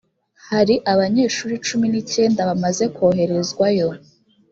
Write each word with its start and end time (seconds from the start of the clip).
hari 0.49 0.75
abanyeshuri 0.93 1.55
cumi 1.67 1.85
n 1.89 1.95
icyenda 2.01 2.41
bamaze 2.49 2.83
koherezwa 2.95 3.65
yo 3.77 3.89